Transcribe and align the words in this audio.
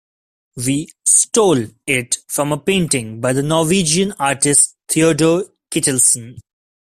We 0.55 0.87
'stole' 1.05 1.67
it 1.85 2.17
from 2.27 2.51
a 2.51 2.57
painting 2.57 3.19
by 3.21 3.33
the 3.33 3.43
Norwegian 3.43 4.13
artist 4.13 4.75
Theodor 4.87 5.43
Kittelsen. 5.69 6.39